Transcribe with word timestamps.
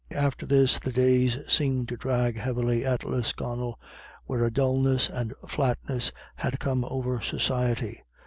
After 0.15 0.47
this 0.47 0.79
the 0.79 0.91
days 0.91 1.37
seemed 1.47 1.87
to 1.89 1.95
drag 1.95 2.35
heavily 2.35 2.83
at 2.83 3.03
Lisconnel, 3.03 3.79
where 4.25 4.43
a 4.43 4.49
dulness 4.51 5.09
and 5.09 5.35
flatness 5.47 6.11
had 6.37 6.59
come 6.59 6.83
over 6.85 7.21
society. 7.21 8.01